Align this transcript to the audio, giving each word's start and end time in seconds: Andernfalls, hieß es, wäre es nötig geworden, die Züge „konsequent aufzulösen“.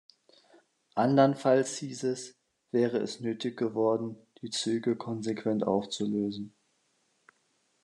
Andernfalls, 0.95 1.77
hieß 1.77 2.03
es, 2.05 2.33
wäre 2.71 2.97
es 2.97 3.19
nötig 3.19 3.55
geworden, 3.55 4.17
die 4.41 4.49
Züge 4.49 4.95
„konsequent 4.95 5.63
aufzulösen“. 5.67 6.55